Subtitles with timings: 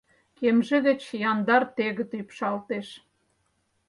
[0.37, 1.01] Кемже гыч
[1.31, 2.87] яндар тегыт ӱпшалтеш.